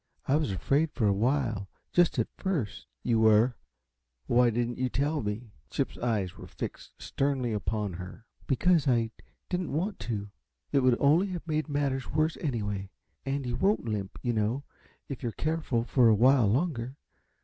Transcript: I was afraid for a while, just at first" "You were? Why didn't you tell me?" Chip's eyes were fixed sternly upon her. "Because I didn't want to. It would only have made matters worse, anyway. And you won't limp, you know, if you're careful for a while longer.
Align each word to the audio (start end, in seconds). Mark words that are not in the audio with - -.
I 0.25 0.35
was 0.35 0.51
afraid 0.51 0.89
for 0.93 1.05
a 1.05 1.13
while, 1.13 1.69
just 1.93 2.17
at 2.17 2.27
first" 2.35 2.87
"You 3.03 3.19
were? 3.19 3.55
Why 4.25 4.49
didn't 4.49 4.79
you 4.79 4.89
tell 4.89 5.21
me?" 5.21 5.51
Chip's 5.69 5.95
eyes 5.99 6.35
were 6.37 6.47
fixed 6.47 6.99
sternly 6.99 7.53
upon 7.53 7.93
her. 7.93 8.25
"Because 8.47 8.87
I 8.87 9.11
didn't 9.47 9.71
want 9.73 9.99
to. 10.09 10.31
It 10.71 10.79
would 10.79 10.97
only 10.99 11.27
have 11.27 11.45
made 11.47 11.69
matters 11.69 12.09
worse, 12.11 12.35
anyway. 12.41 12.89
And 13.27 13.45
you 13.45 13.55
won't 13.55 13.85
limp, 13.85 14.17
you 14.23 14.33
know, 14.33 14.63
if 15.07 15.21
you're 15.21 15.31
careful 15.33 15.83
for 15.83 16.07
a 16.09 16.15
while 16.15 16.47
longer. 16.47 16.95